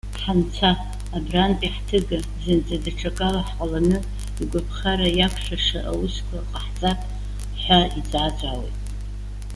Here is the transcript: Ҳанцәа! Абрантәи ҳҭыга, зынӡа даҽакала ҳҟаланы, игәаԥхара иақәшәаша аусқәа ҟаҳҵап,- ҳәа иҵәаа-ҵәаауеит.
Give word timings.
Ҳанцәа! 0.21 0.71
Абрантәи 1.15 1.73
ҳҭыга, 1.75 2.19
зынӡа 2.41 2.77
даҽакала 2.83 3.47
ҳҟаланы, 3.47 3.97
игәаԥхара 4.41 5.07
иақәшәаша 5.17 5.79
аусқәа 5.91 6.37
ҟаҳҵап,- 6.51 7.09
ҳәа 7.61 7.79
иҵәаа-ҵәаауеит. 7.99 8.75